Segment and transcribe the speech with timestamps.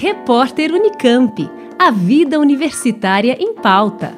[0.00, 1.50] Repórter Unicamp.
[1.76, 4.16] A vida universitária em pauta.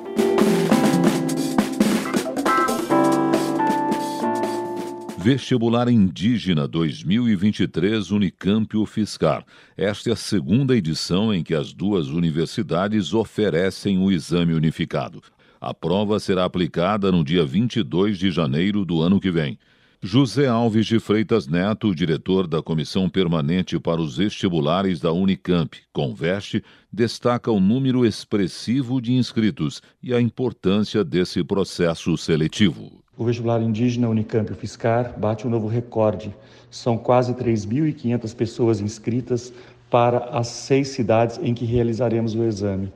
[5.17, 9.43] Vestibular Indígena 2023 Unicamp UFSCar.
[9.75, 15.23] Esta é a segunda edição em que as duas universidades oferecem o exame unificado.
[15.59, 19.59] A prova será aplicada no dia 22 de janeiro do ano que vem.
[20.03, 26.65] José Alves de Freitas Neto, diretor da Comissão Permanente para os Vestibulares da Unicamp, Conveste,
[26.91, 33.03] destaca o número expressivo de inscritos e a importância desse processo seletivo.
[33.15, 36.35] O vestibular indígena Unicamp Fiscar bate um novo recorde.
[36.71, 39.53] São quase 3.500 pessoas inscritas
[39.91, 42.91] para as seis cidades em que realizaremos o exame.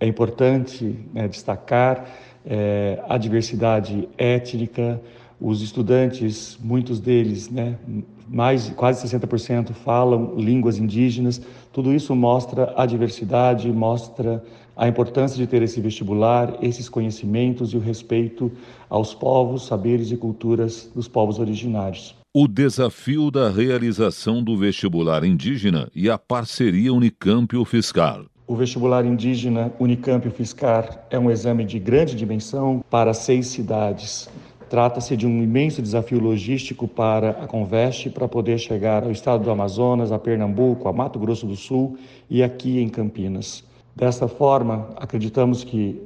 [0.00, 2.08] É importante né, destacar
[2.46, 4.98] é, a diversidade étnica,
[5.40, 7.76] os estudantes, muitos deles, né,
[8.28, 11.40] mais quase 60% falam línguas indígenas.
[11.72, 14.42] Tudo isso mostra a diversidade, mostra
[14.76, 18.52] a importância de ter esse vestibular, esses conhecimentos e o respeito
[18.90, 22.14] aos povos, saberes e culturas dos povos originários.
[22.34, 28.24] O desafio da realização do vestibular indígena e a parceria Unicamp-UFSCar.
[28.46, 34.28] O vestibular indígena Unicamp-UFSCar é um exame de grande dimensão para seis cidades.
[34.68, 39.50] Trata-se de um imenso desafio logístico para a Conveste para poder chegar ao estado do
[39.50, 41.96] Amazonas, a Pernambuco, a Mato Grosso do Sul
[42.28, 43.62] e aqui em Campinas.
[43.94, 46.02] Dessa forma, acreditamos que